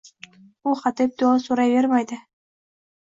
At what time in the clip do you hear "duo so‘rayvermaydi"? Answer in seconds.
1.23-2.19